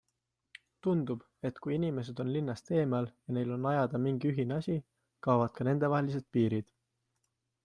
Tundub, 0.85 1.25
et 1.49 1.59
kui 1.65 1.75
inimesed 1.79 2.21
on 2.23 2.31
linnast 2.37 2.73
eemal 2.79 3.09
ja 3.11 3.37
neil 3.37 3.53
on 3.59 3.69
ajada 3.73 4.03
mingi 4.07 4.33
ühine 4.33 4.59
asi, 4.59 4.79
kaovad 5.29 5.55
ka 5.61 5.69
nendevahelised 5.73 6.31
piirid. 6.37 6.75